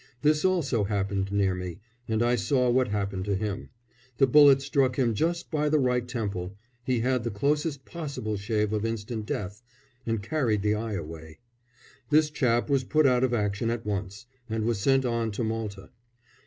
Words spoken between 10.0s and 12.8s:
and carried the eye away. This chap